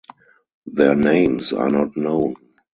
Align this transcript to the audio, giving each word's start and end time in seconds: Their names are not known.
Their 0.65 0.95
names 0.95 1.53
are 1.53 1.69
not 1.69 1.95
known. 1.95 2.33